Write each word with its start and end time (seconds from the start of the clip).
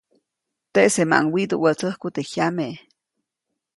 Teʼsemaʼuŋ 0.73 1.25
widuʼwätsäjku 1.33 2.07
teʼ 2.15 2.27
jyame. 2.31 2.67